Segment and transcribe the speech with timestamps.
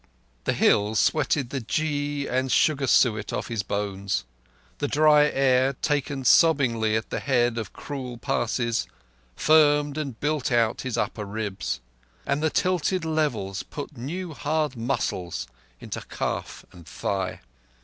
[0.45, 4.25] The hills sweated the ghi and sugar suet off his bones;
[4.79, 8.87] the dry air, taken sobbingly at the head of cruel passes,
[9.35, 11.81] firmed and built out his upper ribs;
[12.25, 15.45] and the tilted levels put new hard muscles
[15.79, 17.39] into calf and thigh.